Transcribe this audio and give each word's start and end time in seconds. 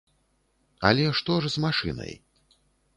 Але 0.89 1.05
што 1.21 1.37
ж 1.45 1.55
з 1.57 1.67
машынай? 1.69 2.13